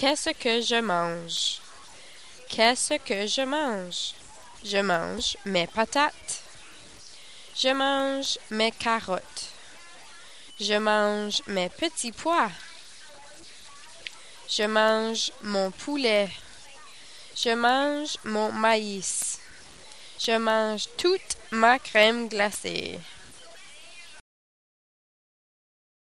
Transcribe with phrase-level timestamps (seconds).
[0.00, 1.60] Qu'est-ce que je mange?
[2.48, 4.14] Qu'est-ce que je mange?
[4.64, 6.44] Je mange mes patates.
[7.56, 9.46] Je mange mes carottes.
[10.60, 12.52] Je mange mes petits pois.
[14.48, 16.30] Je mange mon poulet.
[17.34, 19.40] Je mange mon maïs.
[20.16, 23.00] Je mange toute ma crème glacée.